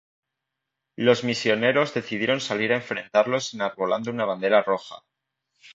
[0.95, 5.03] Los misioneros decidieron salir a enfrentarlos enarbolando una bandera roja.